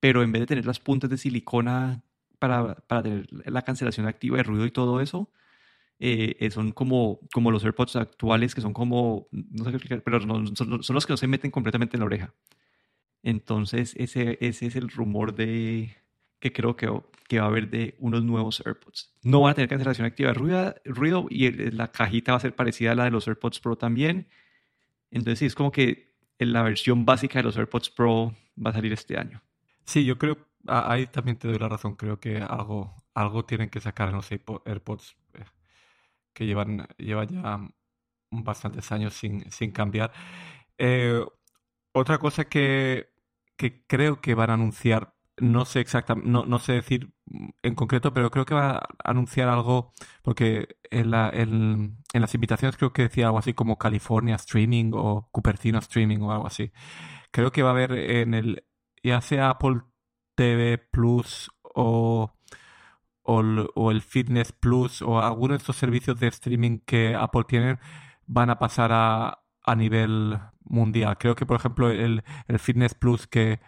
[0.00, 2.02] pero en vez de tener las puntas de silicona
[2.38, 5.30] para, para tener la cancelación activa de ruido y todo eso,
[6.00, 10.02] eh, eh, son como, como los AirPods actuales que son como, no sé qué explicar,
[10.02, 12.34] pero son, son, los que no se meten completamente en la oreja.
[13.22, 15.96] Entonces ese, ese es el rumor de,
[16.38, 16.88] que creo que,
[17.26, 19.12] que va a haber de unos nuevos AirPods.
[19.22, 22.54] No van a tener cancelación activa de ruido, ruido y la cajita va a ser
[22.54, 24.28] parecida a la de los AirPods Pro también.
[25.10, 26.07] Entonces sí, es como que
[26.38, 29.42] la versión básica de los AirPods Pro va a salir este año.
[29.84, 33.80] Sí, yo creo, ahí también te doy la razón, creo que algo, algo tienen que
[33.80, 35.44] sacar en los AirPods eh,
[36.32, 37.68] que llevan, llevan ya
[38.30, 40.12] bastantes años sin, sin cambiar.
[40.76, 41.24] Eh,
[41.92, 43.08] otra cosa que,
[43.56, 47.12] que creo que van a anunciar no sé exactamente, no, no sé decir
[47.62, 52.76] en concreto, pero creo que va a anunciar algo, porque en, la, en, las invitaciones
[52.76, 56.72] creo que decía algo así como California Streaming o Cupertino Streaming o algo así.
[57.30, 58.64] Creo que va a haber en el,
[59.02, 59.82] ya sea Apple
[60.34, 62.34] TV Plus o,
[63.22, 67.78] o, el Fitness Plus o alguno de estos servicios de streaming que Apple tiene,
[68.26, 71.18] van a pasar a, a nivel mundial.
[71.18, 73.60] Creo que, por ejemplo, el, el Fitness Plus que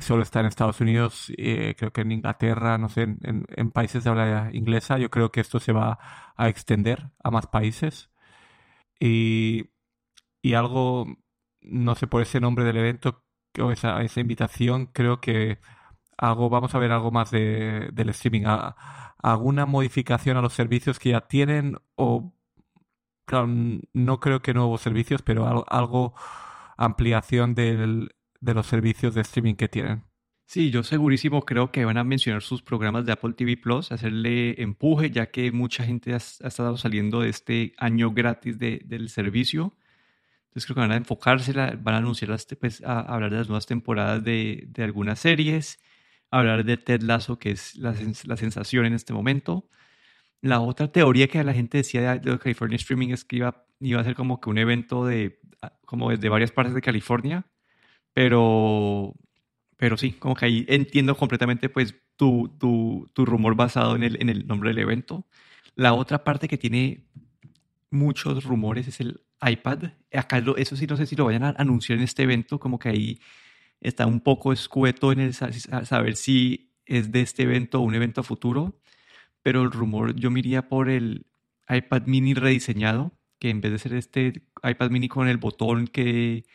[0.00, 4.04] solo está en Estados Unidos, eh, creo que en Inglaterra, no sé, en, en, países
[4.04, 4.98] de habla inglesa.
[4.98, 5.98] Yo creo que esto se va
[6.36, 8.10] a extender a más países.
[9.00, 9.70] Y,
[10.42, 11.06] y algo,
[11.60, 13.24] no sé, por ese nombre del evento
[13.60, 15.60] o esa, esa invitación, creo que
[16.18, 18.44] algo, vamos a ver algo más de, del streaming.
[19.22, 21.78] ¿Alguna modificación a los servicios que ya tienen?
[21.96, 22.34] O,
[23.26, 23.48] claro,
[23.92, 26.14] no creo que nuevos servicios, pero algo, algo
[26.76, 30.04] ampliación del, de los servicios de streaming que tienen.
[30.48, 34.60] Sí, yo segurísimo creo que van a mencionar sus programas de Apple TV Plus, hacerle
[34.62, 39.76] empuje, ya que mucha gente ha, estado saliendo de este año gratis de, del servicio.
[40.48, 43.48] Entonces creo que van a enfocarse, van a anunciar, este, pues, a, hablar de las
[43.48, 45.80] nuevas temporadas de, de, algunas series,
[46.30, 47.94] hablar de Ted Lasso, que es la,
[48.24, 49.68] la, sensación en este momento.
[50.42, 54.04] La otra teoría que la gente decía de, California Streaming es que iba, iba a
[54.04, 55.40] ser como que un evento de,
[55.84, 57.46] como desde varias partes de California,
[58.16, 59.14] pero,
[59.76, 64.16] pero sí, como que ahí entiendo completamente pues tu, tu, tu rumor basado en el,
[64.22, 65.26] en el nombre del evento.
[65.74, 67.04] La otra parte que tiene
[67.90, 69.90] muchos rumores es el iPad.
[70.14, 72.88] Acá eso sí no sé si lo vayan a anunciar en este evento, como que
[72.88, 73.20] ahí
[73.82, 78.22] está un poco escueto en el saber si es de este evento o un evento
[78.22, 78.80] futuro,
[79.42, 81.26] pero el rumor yo miraría por el
[81.68, 86.46] iPad mini rediseñado, que en vez de ser este iPad mini con el botón que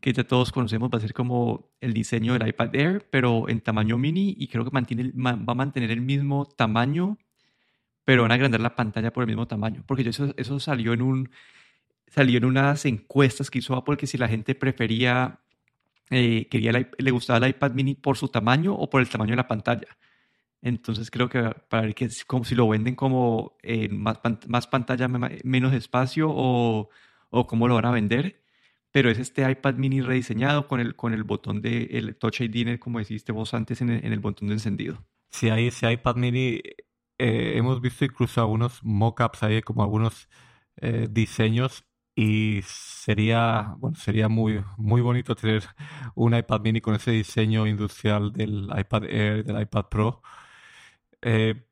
[0.00, 3.60] que ya todos conocemos, va a ser como el diseño del iPad Air, pero en
[3.60, 7.18] tamaño mini y creo que mantiene, va a mantener el mismo tamaño,
[8.04, 11.02] pero van a agrandar la pantalla por el mismo tamaño, porque eso, eso salió en
[11.02, 11.30] un
[12.08, 15.40] salió en unas encuestas que hizo Apple que si la gente prefería
[16.10, 19.36] eh, quería le gustaba el iPad mini por su tamaño o por el tamaño de
[19.36, 19.86] la pantalla.
[20.62, 23.56] Entonces creo que para ver que es como si lo venden como
[23.90, 26.90] más, más pantalla, menos espacio o,
[27.30, 28.40] o cómo lo van a vender
[28.92, 32.78] pero es este iPad mini rediseñado con el, con el botón de el Touch ID,
[32.78, 35.04] como deciste vos antes, en el, botón de encendido.
[35.30, 36.60] Sí, ahí ese iPad mini
[37.18, 40.28] eh, hemos visto incluso algunos mockups ahí, como algunos
[40.76, 45.62] eh, diseños y sería, bueno, sería muy, muy bonito tener
[46.14, 50.22] un iPad mini con ese diseño industrial del iPad Air, del iPad Pro.
[51.22, 51.66] Eh,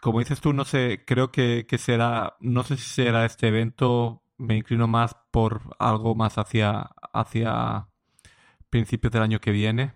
[0.00, 4.22] como dices tú, no sé, creo que, que será, no sé si será este evento
[4.38, 7.88] me inclino más por algo más hacia, hacia
[8.70, 9.94] principios del año que viene.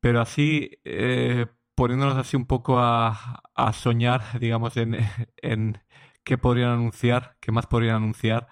[0.00, 4.98] Pero así, eh, poniéndonos así un poco a, a soñar, digamos, en,
[5.38, 5.78] en,
[6.24, 8.48] qué podrían anunciar, qué más podrían anunciar,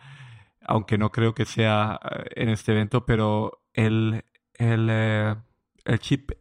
[0.62, 5.36] aunque no creo que sea eh, en este evento, pero el, el, eh,
[5.84, 6.32] el chip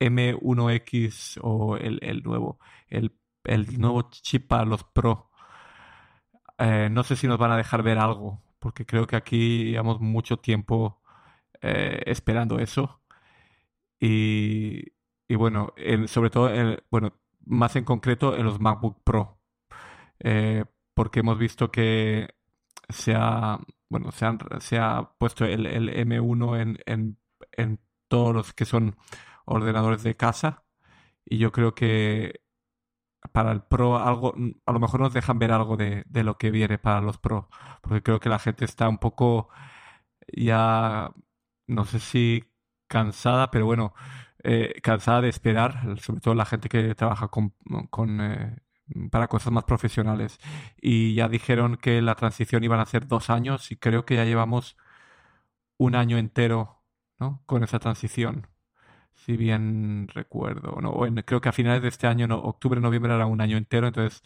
[0.00, 5.31] M1X o el, el nuevo, el, el nuevo chip para los Pro
[6.62, 10.00] eh, no sé si nos van a dejar ver algo, porque creo que aquí llevamos
[10.00, 11.02] mucho tiempo
[11.60, 13.00] eh, esperando eso.
[14.00, 14.92] Y,
[15.36, 15.74] bueno,
[16.06, 16.50] sobre todo,
[16.90, 17.14] bueno,
[17.46, 19.40] más en concreto en los MacBook Pro,
[20.20, 22.28] eh, porque hemos visto que
[22.88, 24.26] se ha, bueno, se,
[24.60, 27.18] se ha puesto el, el M1 en, en,
[27.52, 28.96] en todos los que son
[29.46, 30.64] ordenadores de casa
[31.24, 32.42] y yo creo que
[33.32, 34.34] para el Pro algo,
[34.66, 37.48] a lo mejor nos dejan ver algo de, de, lo que viene para los Pro,
[37.80, 39.48] porque creo que la gente está un poco
[40.32, 41.12] ya,
[41.66, 42.44] no sé si
[42.88, 43.94] cansada, pero bueno,
[44.44, 47.54] eh, cansada de esperar, sobre todo la gente que trabaja con,
[47.90, 48.58] con eh,
[49.10, 50.38] para cosas más profesionales.
[50.80, 54.24] Y ya dijeron que la transición iban a ser dos años y creo que ya
[54.24, 54.76] llevamos
[55.78, 56.82] un año entero
[57.18, 57.42] ¿no?
[57.46, 58.51] con esa transición
[59.14, 60.78] si bien recuerdo.
[60.80, 60.92] No,
[61.24, 64.22] creo que a finales de este año, no, octubre, noviembre era un año entero, entonces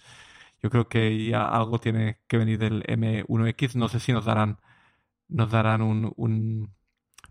[0.62, 3.74] yo creo que ya algo tiene que venir del M1X.
[3.76, 4.58] No sé si nos darán,
[5.28, 6.74] nos darán un, un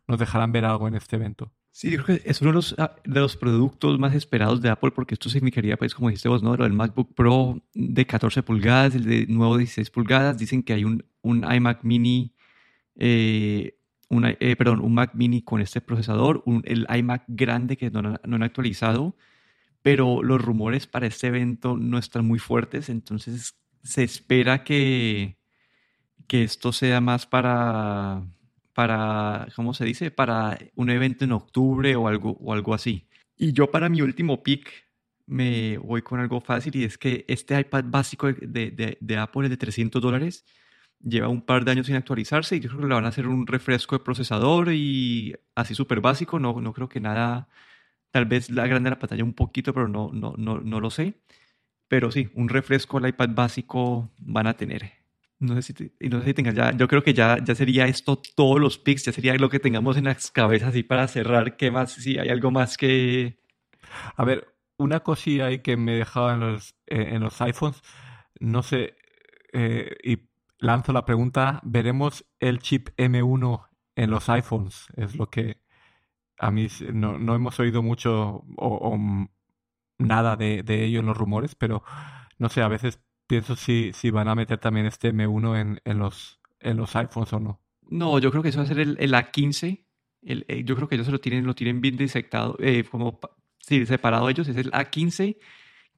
[0.07, 1.51] nos dejarán ver algo en este evento.
[1.71, 4.69] Sí, yo creo que es uno de los, ah, de los productos más esperados de
[4.69, 6.55] Apple porque esto significaría, pues, como dijiste vos, ¿no?
[6.55, 10.37] Lo del MacBook Pro de 14 pulgadas, el de nuevo 16 pulgadas.
[10.37, 12.33] Dicen que hay un, un iMac mini,
[12.95, 13.74] eh,
[14.09, 18.35] eh, perdón, un Mac mini con este procesador, un, el iMac grande que no, no
[18.35, 19.15] han actualizado,
[19.81, 25.37] pero los rumores para este evento no están muy fuertes, entonces se espera que,
[26.27, 28.23] que esto sea más para
[28.75, 30.11] para, ¿cómo se dice?
[30.11, 33.07] Para un evento en octubre o algo, o algo así.
[33.37, 34.69] Y yo para mi último pick
[35.27, 39.47] me voy con algo fácil y es que este iPad básico de, de, de Apple,
[39.47, 40.45] de 300 dólares,
[41.05, 43.27] lleva un par de años sin actualizarse y yo creo que le van a hacer
[43.27, 47.47] un refresco de procesador y así súper básico, no, no creo que nada,
[48.11, 51.15] tal vez la grande la pantalla un poquito, pero no, no, no, no lo sé.
[51.87, 54.91] Pero sí, un refresco al iPad básico van a tener.
[55.39, 58.17] No sé si, no sé si tengas ya, yo creo que ya, ya sería esto
[58.35, 61.71] todos los picks, ya sería lo que tengamos en las cabezas y para cerrar, ¿qué
[61.71, 61.91] más?
[61.91, 63.37] Si hay algo más que...
[64.15, 67.81] A ver, una cosilla ahí que me dejaba en los, eh, en los iPhones,
[68.39, 68.95] no sé,
[69.53, 70.17] eh, y
[70.65, 74.87] lanzo la pregunta, ¿veremos el chip M1 en los iPhones?
[74.95, 75.61] Es lo que
[76.37, 78.97] a mí no, no hemos oído mucho o,
[79.97, 81.83] nada de, de ello en los rumores, pero
[82.37, 85.99] no sé, a veces pienso si, si van a meter también este M1 en, en,
[85.99, 87.61] los, en los iPhones o no.
[87.89, 89.85] No, yo creo que eso va a ser el, el A15.
[90.21, 93.19] El, eh, yo creo que ellos lo tienen, lo tienen bien disectado, eh, como
[93.59, 94.47] sí, separado ellos.
[94.47, 95.37] Es el A15,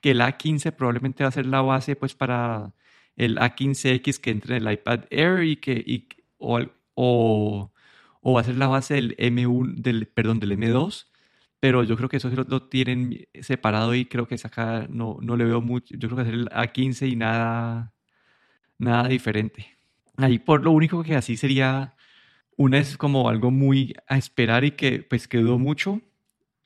[0.01, 2.73] que el A15 probablemente va a ser la base pues para
[3.17, 6.62] el A15X que entre en el iPad Air y que y, o,
[6.95, 7.71] o,
[8.21, 11.08] o, va a ser la base del M1 del perdón del M2
[11.60, 15.45] pero yo creo que eso lo, tienen separado y creo que acá no, no le
[15.45, 15.95] veo mucho.
[15.97, 17.93] Yo creo que hacer el A15 y nada,
[18.77, 19.77] nada diferente.
[20.17, 21.95] Ahí por lo único que así sería,
[22.58, 26.01] una es como algo muy a esperar y que pues quedó mucho,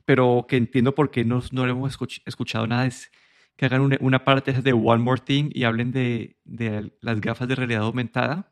[0.06, 3.12] pero que entiendo por qué no, no hemos escuchado nada, es
[3.58, 7.48] que hagan una, una parte de One More Thing y hablen de, de, las gafas
[7.48, 8.52] de realidad aumentada.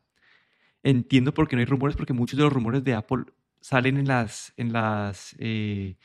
[0.82, 3.24] Entiendo por qué no hay rumores, porque muchos de los rumores de Apple
[3.60, 5.96] salen en las, en las eh,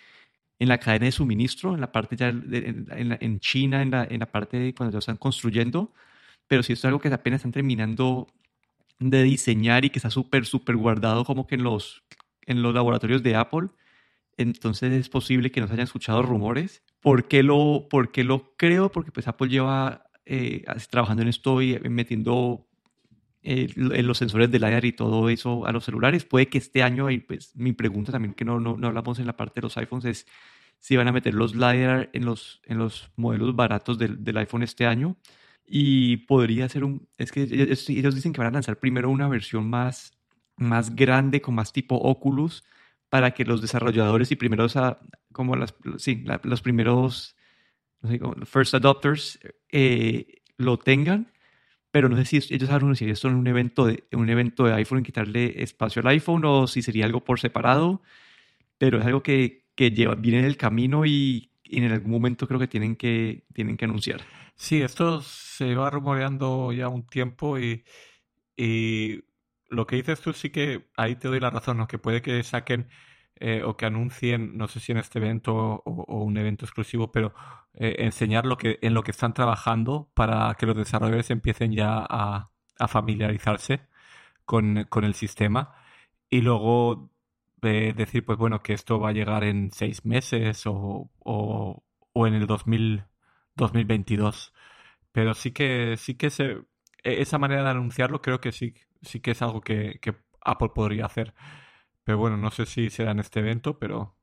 [0.59, 4.31] en la cadena de suministro, en la parte ya en, China, en la, en la
[4.31, 5.93] parte de cuando ya están construyendo,
[6.47, 8.27] pero si esto es algo que apenas están terminando
[8.99, 12.03] de diseñar y que está súper, súper guardado como que en los,
[12.45, 13.69] en los laboratorios de Apple,
[14.37, 16.83] entonces es posible que no se hayan escuchado rumores.
[17.05, 18.91] ¿Por qué lo, por qué lo creo?
[18.91, 22.65] Porque pues Apple lleva eh, trabajando en esto y metiendo
[23.43, 26.25] eh, los sensores del LiDAR y todo eso a los celulares.
[26.25, 29.27] Puede que este año, y pues mi pregunta también que no, no, no, hablamos en
[29.27, 30.27] la parte de los iPhones es
[30.79, 34.63] si van a meter los LiDAR en los, en los modelos baratos del, del iPhone
[34.63, 35.15] este año.
[35.67, 37.07] Y podría ser un...
[37.19, 40.17] Es que ellos, dicen que van a lanzar primero una versión más,
[40.57, 42.63] más grande, con más tipo Oculus,
[43.09, 44.99] para que los desarrolladores y primeros, a,
[45.31, 47.35] como las, sí, los primeros
[48.01, 49.39] no sé, first adopters
[49.71, 51.31] eh, lo tengan
[51.95, 55.01] pero no sé si ellos si esto en un evento de un evento de iPhone
[55.01, 58.01] quitarle espacio al iPhone o si sería algo por separado,
[58.77, 62.59] pero es algo que, que lleva, viene en el camino y, en algún momento creo
[62.59, 64.19] que tienen que, tienen que anunciar.
[64.57, 67.85] Sí, esto se va rumoreando ya un tiempo y,
[68.57, 69.21] y
[69.69, 71.87] lo que dices tú sí que ahí te doy la razón, ¿no?
[71.87, 72.89] que puede que saquen
[73.37, 75.53] eh, o que anuncien, no sé si en este evento
[75.85, 77.33] o, un evento exclusivo, pero
[77.73, 82.05] eh, enseñar lo que, en lo que están trabajando para que los desarrolladores empiecen ya
[82.09, 82.51] a,
[82.87, 83.87] familiarizarse
[84.45, 85.75] con, el sistema
[86.29, 87.11] y luego
[87.61, 91.83] eh, decir, pues bueno, que esto va a llegar en seis meses o, o,
[92.27, 93.05] en el 2000,
[93.55, 94.53] 2022.
[95.11, 96.65] Pero sí que, sí que se,
[97.03, 100.69] e, esa manera de anunciarlo creo que sí, sí que es algo que, que Apple
[100.73, 101.33] podría hacer.
[102.03, 104.15] Pero bueno, no sé si será en este evento, pero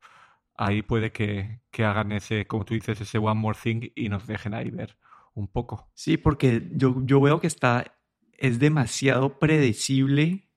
[0.56, 4.54] ahí puede que, hagan ese, como tú dices, ese One More Thing y nos dejen
[4.54, 4.96] ahí ver
[5.34, 5.90] un poco.
[5.94, 7.96] Sí, porque yo, yo veo que está,
[8.38, 10.48] es demasiado predecible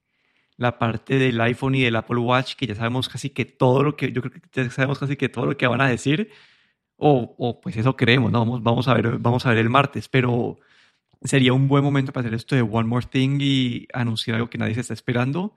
[0.57, 3.95] la parte del iPhone y del Apple Watch, que ya sabemos casi que todo lo
[3.95, 6.29] que, yo creo que ya sabemos casi que todo lo que van a decir,
[6.97, 8.39] o, o pues eso creemos, ¿no?
[8.39, 10.60] Vamos, vamos, a ver, vamos a ver el martes, pero
[11.26, 14.58] sería un buen momento para hacer esto de One More Thing y anunciar algo que
[14.58, 15.54] nadie se está esperando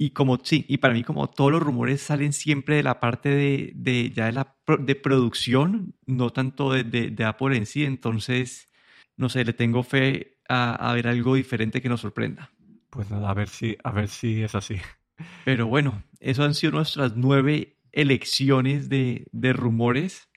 [0.00, 3.30] y como, sí, y para mí como todos los rumores salen siempre de la parte
[3.30, 8.68] de, de ya de la de producción, no tanto de, de, Apple en sí, entonces,
[9.16, 12.52] no sé, le tengo fe a, a, ver algo diferente que nos sorprenda.
[12.90, 14.76] Pues nada, a ver si, a ver si es así.
[15.44, 20.28] Pero bueno, eso han sido nuestras nueve elecciones de, de rumores.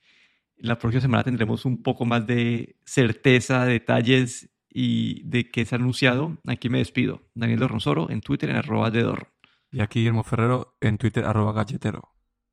[0.56, 5.78] La próxima semana tendremos un poco más de certeza, detalles y de qué se ha
[5.78, 6.38] anunciado.
[6.46, 7.20] Aquí me despido.
[7.34, 9.28] Daniel Dorronsoro en Twitter en arroba de Dorro.
[9.70, 12.10] Y aquí Guillermo Ferrero en Twitter, arroba galletero.